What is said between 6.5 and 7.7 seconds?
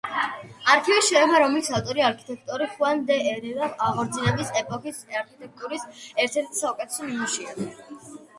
საუკეთესო ნიმუშია.